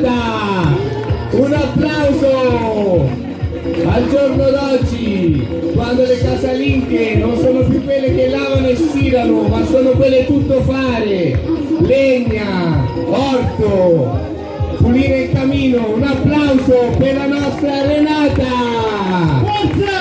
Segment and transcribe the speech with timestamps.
[0.00, 0.88] Renata!
[1.32, 3.08] Un applauso
[3.86, 9.64] al giorno d'oggi, quando le casalinghe non sono più quelle che lavano e stirano, ma
[9.66, 11.38] sono quelle tutto fare,
[11.80, 14.18] legna, orto,
[14.78, 15.92] pulire il camino.
[15.94, 18.42] Un applauso per la nostra Renata!
[19.44, 19.99] Forza!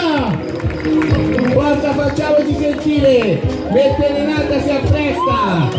[1.53, 5.69] Forza facciamoci sentire, mentre Renata si appresta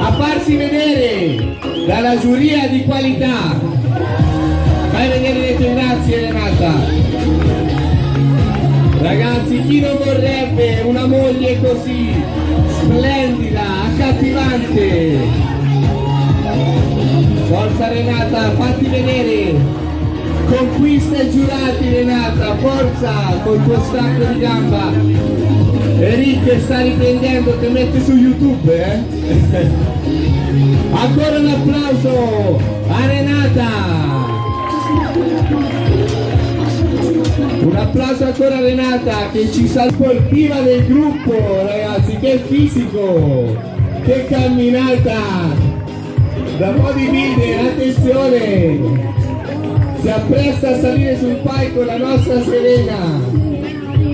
[0.00, 3.58] a farsi vedere dalla giuria di qualità.
[4.90, 6.72] Fai vedere le tue grazie Renata.
[9.00, 12.14] Ragazzi, chi non vorrebbe una moglie così
[12.82, 15.18] splendida, accattivante?
[17.48, 19.87] Forza Renata, fatti vedere!
[20.48, 23.12] Conquista i giurati Renata, forza
[23.44, 24.92] col tuo stacco di gamba.
[26.00, 29.02] Enrique sta riprendendo, ti metti su YouTube, eh?
[30.90, 33.66] Ancora un applauso a Renata!
[37.60, 41.32] Un applauso ancora a Renata che ci sa sportiva del gruppo,
[41.66, 43.54] ragazzi, che fisico,
[44.02, 45.20] che camminata,
[46.56, 49.17] da bodybuilder, attenzione!
[50.00, 53.20] Si appresta a salire sul palco la nostra Serena.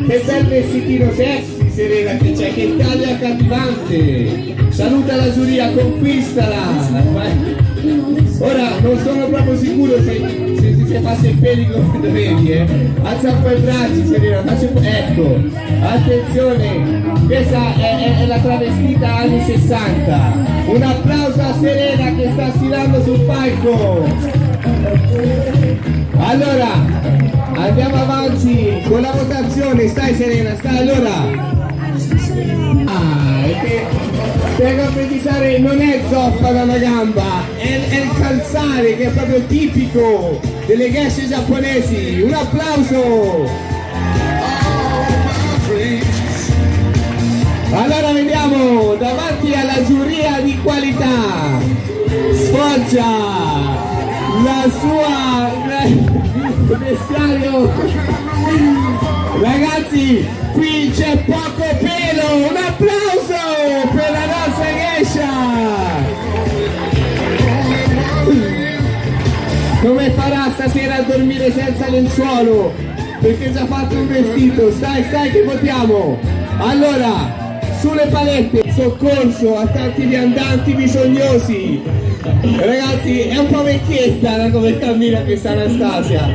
[0.07, 4.55] Che bel vestitino sexy Serena che c'è, che taglia accattivante.
[4.71, 6.57] Saluta la giuria, conquistala.
[8.39, 12.67] Ora non sono proprio sicuro se, se, passa il peli come dovevi, eh.
[13.03, 14.81] Alza un po' i bracci Serena, po'.
[14.81, 15.41] Ecco,
[15.81, 20.63] attenzione, questa è, è- è la travestita anni 60.
[20.67, 24.54] Un applauso a Serena che sta sfilando sul palco.
[26.17, 26.71] Allora,
[27.55, 31.53] andiamo avanti con la votazione, stai Serena, stai allora.
[32.87, 33.87] Ah, che
[34.57, 39.45] per completare non è zoppa da una gamba, è, è il calzare che è proprio
[39.47, 42.23] tipico delle geshe giapponesi.
[42.23, 43.73] Un applauso!
[47.71, 51.45] Allora vediamo davanti alla giuria di qualità
[52.95, 53.44] la
[54.71, 55.51] sua
[56.79, 57.73] vestiario.
[59.41, 62.49] Ragazzi qui c'è poco pelo.
[62.49, 64.67] Un applauso per la nostra
[64.97, 66.25] geisha
[69.83, 72.73] come farà stasera a dormire senza lenzuolo?
[73.21, 74.71] Perché ci ha fatto un vestito.
[74.73, 76.19] Stai stai che votiamo.
[76.59, 77.44] Allora
[77.85, 78.63] sulle palette.
[78.73, 81.83] Soccorso a tanti viandanti bisognosi.
[82.57, 86.27] Ragazzi è un po' vecchietta come cammina questa Anastasia.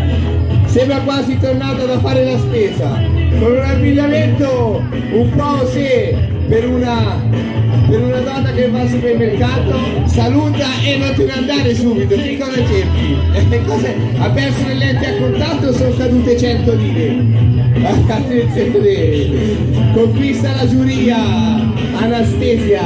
[0.66, 3.02] Sembra quasi tornata da fare la spesa.
[3.40, 6.16] Con un abbigliamento un po' se
[6.48, 7.20] per una
[7.89, 12.38] per una donna che va al supermercato saluta e non te ne andare subito che
[12.38, 13.17] cosa cerchi?
[14.19, 17.16] Ha perso le lenti a contatto sono cadute 100 lire.
[18.09, 19.91] Attenzione.
[19.94, 21.17] Conquista la giuria
[22.00, 22.83] Anastasia.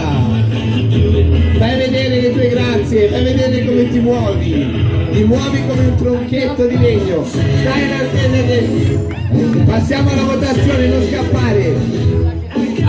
[1.57, 4.91] Fai vedere le tue grazie fai vedere come ti muovi.
[5.11, 7.25] Ti muovi come un tronchetto di legno.
[7.25, 12.12] Stai Anastasia che- passiamo alla votazione non scappare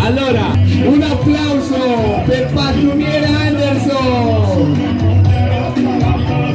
[0.05, 0.53] allora,
[0.85, 4.73] un applauso per Pattumiera Anderson!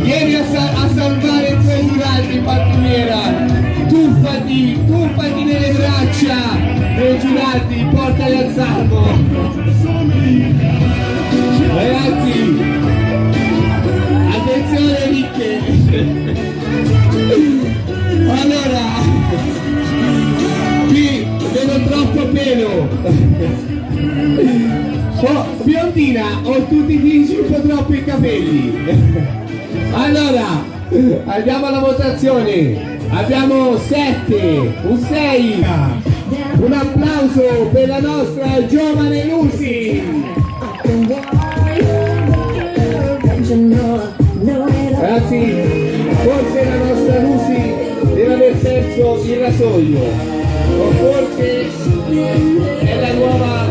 [0.03, 3.47] Vieni a, sa- a salvare i tuoi giurati, Pattumiera!
[3.87, 6.37] Tuffati, tuffati nelle braccia
[6.95, 9.07] dei giurati, portali al salvo!
[11.75, 12.38] Ragazzi,
[28.19, 29.37] capelli.
[29.91, 30.63] Allora,
[31.25, 32.97] andiamo alla votazione.
[33.09, 35.65] Abbiamo 7, un 6.
[36.59, 40.03] Un applauso per la nostra giovane Lucy.
[44.99, 45.53] Ragazzi,
[46.23, 47.73] forse la nostra Lucy
[48.13, 49.99] deve aver perso il rasoio.
[50.77, 51.67] O forse
[52.79, 53.68] è la nuova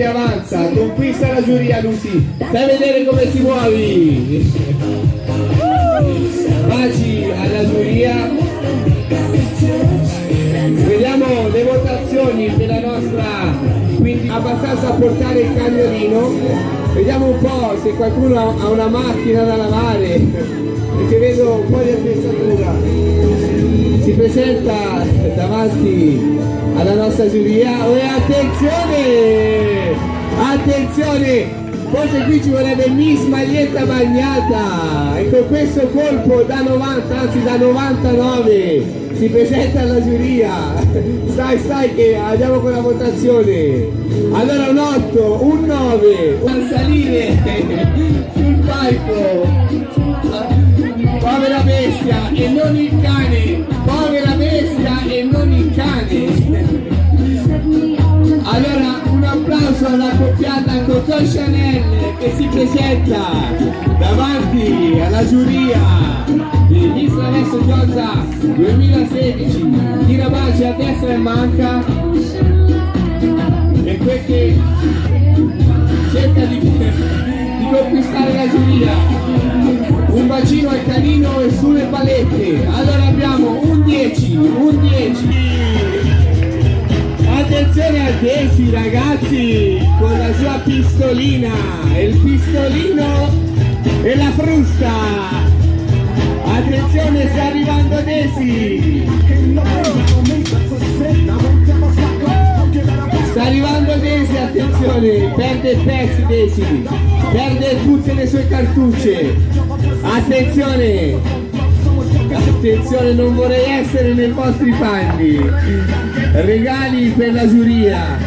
[0.00, 0.58] che avanza.
[0.70, 2.26] Conquista la giuria Lucy.
[2.38, 4.52] Fai vedere come ti muovi.
[6.66, 8.30] Baci alla giuria.
[10.86, 13.24] Vediamo le votazioni per la nostra,
[13.98, 16.30] quindi abbastanza a portare il cagnolino.
[16.94, 20.18] Vediamo un po' se qualcuno ha una macchina da lavare,
[20.96, 23.29] perché vedo un po' di attrezzatura.
[24.32, 25.04] Presenta
[25.34, 26.38] davanti
[26.76, 27.84] alla nostra giuria.
[27.88, 29.90] E attenzione!
[30.38, 31.58] Attenzione!
[31.90, 37.56] forse qui ci vorrebbe Miss Maglietta Bagnata e con questo colpo da 90 anzi da
[37.56, 38.84] 99
[39.14, 40.52] si presenta alla giuria
[41.30, 43.88] stai stai che andiamo con la votazione
[44.30, 47.36] allora un 8 un 9 un salire
[48.34, 49.48] sul palco
[51.18, 54.09] povera bestia e non il cane povera
[59.60, 61.82] applauso alla coppiata Coco Chanel
[62.18, 63.18] che si presenta
[63.98, 65.78] davanti alla giuria
[66.68, 69.70] di Miss Adesso Gioza 2016
[70.06, 71.84] tira baci a destra e manca.
[73.84, 74.58] E quel che
[76.12, 78.92] cerca di, di conquistare la giuria.
[80.08, 82.66] Un bacino al canino e sulle palette.
[82.66, 85.99] Allora abbiamo un 10 un 10
[87.52, 91.50] Attenzione a Desi ragazzi con la sua pistolina,
[91.98, 93.28] il pistolino
[94.04, 94.92] e la frusta.
[96.44, 99.04] Attenzione sta arrivando Desi.
[103.30, 106.88] Sta arrivando Desi, attenzione, perde pezzi Desi,
[107.32, 109.34] perde tutte le sue cartucce.
[110.02, 111.18] Attenzione,
[112.32, 116.19] Attenzione, non vorrei essere nei vostri panni.
[116.32, 118.18] Regali per la giuria.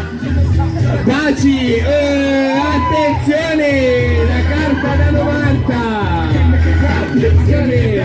[1.04, 5.76] Baci, eh, attenzione, la carta da 90.
[7.02, 8.02] Attenzione.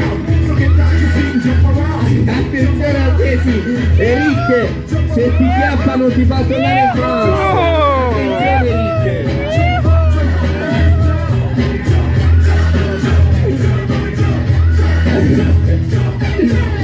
[2.27, 3.63] Attenzione a tesi.
[3.97, 4.69] Eric,
[5.13, 7.57] se ti chiappano ti fa tornare in Francia.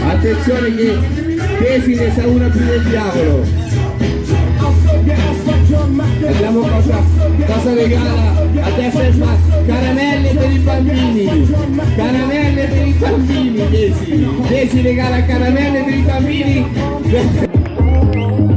[0.06, 1.33] Attenzione attenzione che
[1.64, 3.42] Tesi ne sa una più del diavolo.
[6.20, 7.02] Vediamo cosa,
[7.46, 9.34] cosa regala adesso è ma
[9.66, 11.54] caramelle per i bambini.
[11.96, 16.66] Caramelle per i bambini Tesi Tesi regala caramelle per i bambini.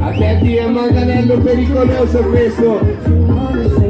[0.00, 2.96] Attenti è un manganello pericoloso questo.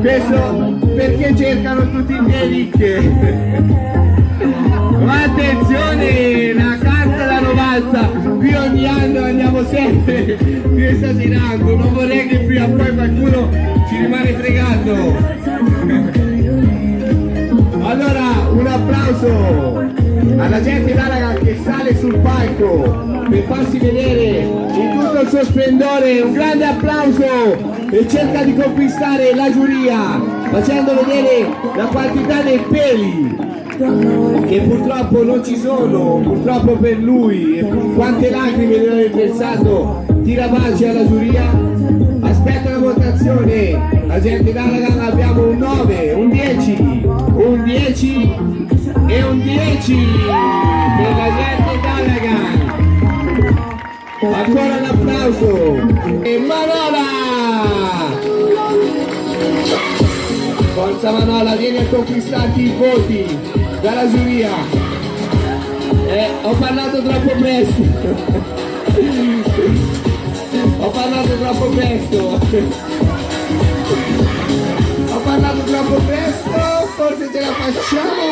[0.00, 3.88] Questo perché cercano tutti i miei ricche
[5.08, 6.87] ma attenzione la
[7.80, 13.50] 90 qui ogni anno andiamo sempre più esagerando non vorrei che prima o poi qualcuno
[13.88, 15.16] ci rimane fregato.
[17.80, 19.90] Allora un applauso
[20.36, 24.67] alla gente d'Alaga che sale sul palco per farsi vedere
[25.28, 27.22] il suo splendore un grande applauso
[27.90, 30.18] e cerca di conquistare la giuria
[30.50, 31.46] facendo vedere
[31.76, 33.36] la quantità dei peli
[34.46, 37.62] che purtroppo non ci sono, purtroppo per lui,
[37.94, 41.44] quante lacrime deve aver versato, tira baci alla giuria,
[42.20, 46.76] aspetta la votazione, la gente d'Alagan abbiamo un 9, un 10,
[47.36, 48.34] un 10
[49.06, 49.94] e un 10
[50.96, 52.77] per la gente d'Alagan.
[54.20, 55.76] Ancora un applauso.
[56.24, 57.06] E Manola!
[60.74, 63.24] Forza Manola, vieni a conquistarti i voti
[63.80, 64.50] dalla giuria.
[66.08, 67.82] Eh, ho parlato troppo presto.
[70.80, 72.40] Ho parlato troppo presto.
[75.10, 78.22] Ho parlato troppo presto forse ce la facciamo.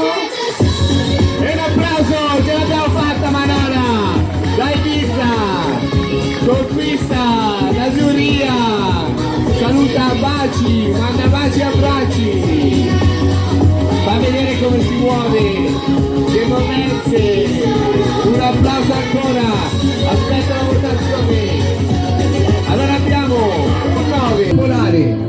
[1.40, 1.58] E un
[6.46, 8.54] conquista la giuria
[9.58, 12.88] saluta baci manda baci e abbracci.
[14.04, 15.44] Fa vedere come si muove.
[16.32, 17.20] Le movenze
[18.24, 19.48] un applauso ancora.
[20.12, 21.40] Aspetta la votazione.
[22.68, 23.36] Allora abbiamo
[23.96, 25.26] un 9 polare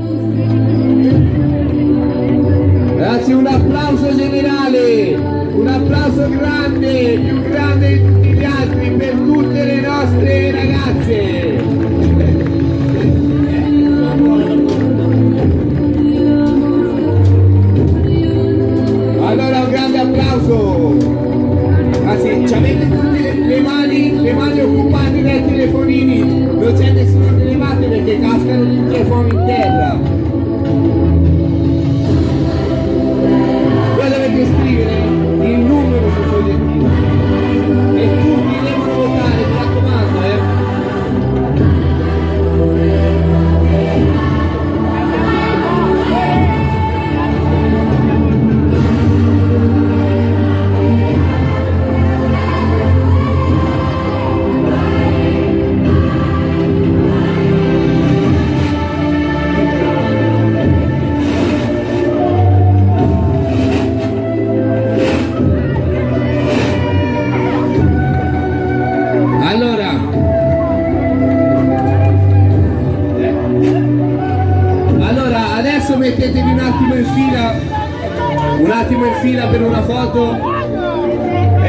[3.18, 5.16] ragazzi un applauso generale.
[5.16, 8.27] Un applauso grande più grande di
[9.38, 11.67] tutte le nostre ragazze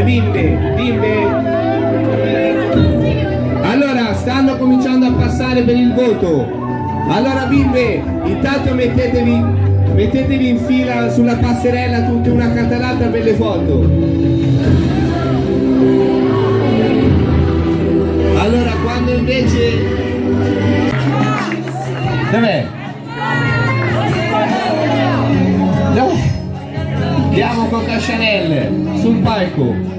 [0.09, 1.27] bimbe, bimbe.
[3.61, 6.47] Allora, stanno cominciando a passare per il voto.
[7.11, 9.45] Allora bimbe, intanto mettetevi,
[9.93, 13.85] mettetevi in fila sulla passerella tutte una catalata per le foto.
[18.39, 20.07] Allora quando invece...
[22.31, 22.67] Dov'è?
[27.41, 29.98] Andiamo con Cascianelle sul palco.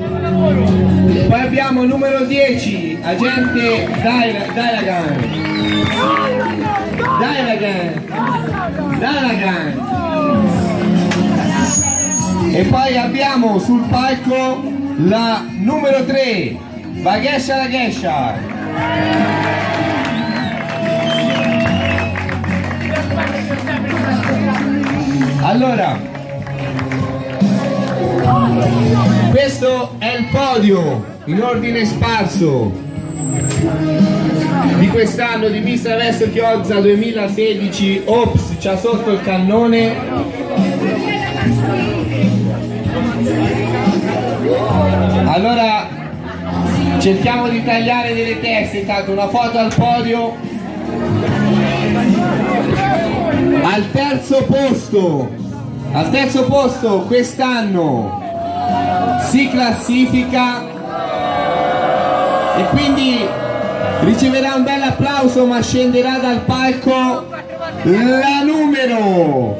[1.27, 5.17] Poi abbiamo numero 10, agente Dailagan.
[7.19, 8.03] Dailagan.
[8.99, 9.87] Dailagan.
[12.51, 14.63] E poi abbiamo sul palco
[14.97, 16.57] la numero 3,
[17.01, 18.33] Vagesha Lagesha.
[25.41, 25.99] Allora,
[29.31, 32.71] questo è il podio in ordine sparso
[34.77, 38.03] di quest'anno di Vista Verso Chiozza 2016.
[38.05, 39.95] Ops, c'ha sotto il cannone.
[45.25, 45.87] Allora
[46.99, 50.35] cerchiamo di tagliare delle teste, intanto una foto al podio.
[53.61, 55.48] Al terzo posto,
[55.91, 58.21] al terzo posto quest'anno
[59.29, 60.61] si classifica
[62.57, 63.27] e quindi
[64.01, 67.27] riceverà un bel applauso ma scenderà dal palco
[67.83, 69.57] la numero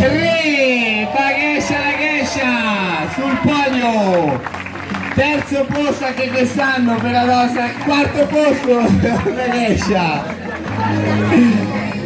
[0.00, 4.40] 3 Paghescia la Gescia sul podio.
[5.14, 8.80] Terzo posto anche quest'anno per la nostra quarto posto
[9.34, 10.24] la Gescia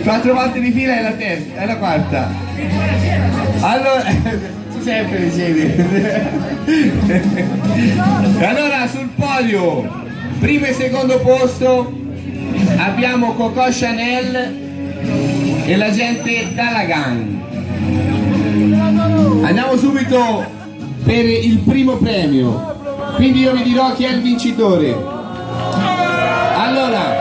[0.02, 2.30] quattro volte di fila è la terza è la quarta.
[3.60, 4.02] Allora
[4.72, 5.74] tu sempre ricevi
[8.44, 9.88] allora sul podio
[10.38, 11.92] primo e secondo posto
[12.76, 14.68] abbiamo Coco Chanel
[15.64, 17.38] e la gente Dalagan.
[19.42, 20.44] Andiamo subito
[21.04, 22.78] per il primo premio.
[23.16, 24.96] Quindi io vi dirò chi è il vincitore.
[26.56, 27.19] Allora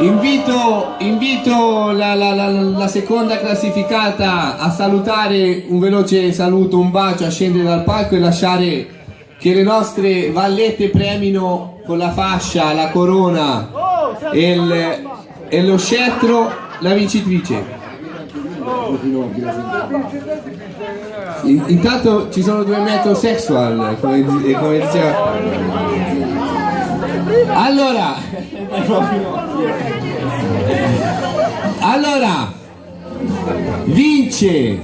[0.00, 7.24] invito, invito la, la, la, la seconda classificata a salutare un veloce saluto un bacio
[7.26, 8.88] a scendere dal palco e lasciare
[9.38, 13.70] che le nostre vallette premino con la fascia, la corona
[14.32, 15.08] e, il,
[15.48, 17.78] e lo scettro la vincitrice.
[21.44, 25.32] In- Intanto ci sono due metrosexual, come, di- come diceva.
[27.54, 28.14] Allora,
[31.80, 32.52] allora,
[33.84, 34.78] vince,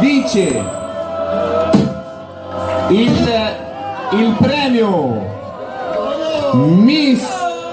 [0.00, 0.74] vince.
[2.88, 3.28] Il,
[4.12, 5.34] il premio
[6.54, 7.20] Miss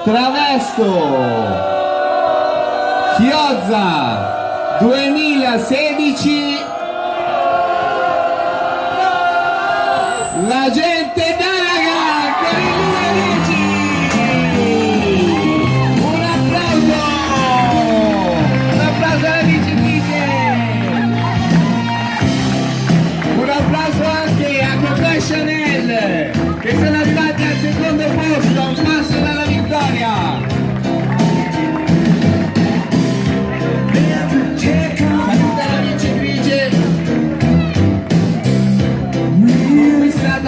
[0.04, 0.84] Travesto
[3.18, 6.58] Chiozza 2016
[10.48, 10.93] la gente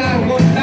[0.06, 0.55] conquistata con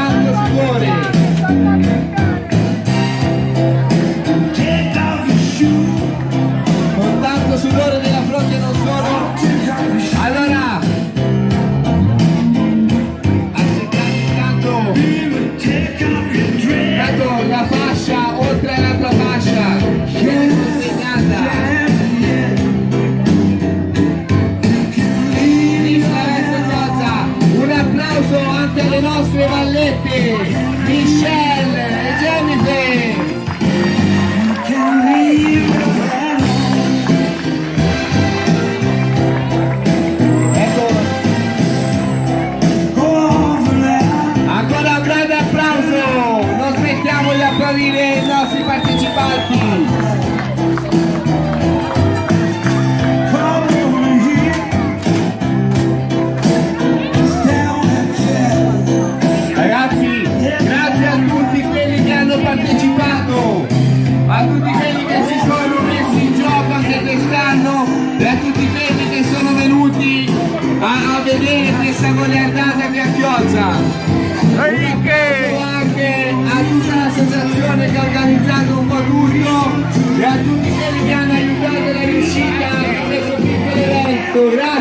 [84.51, 84.72] grazie.